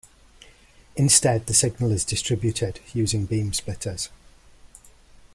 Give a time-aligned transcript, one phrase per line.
[0.95, 4.09] Instead, the signal is distributed using beam splitters.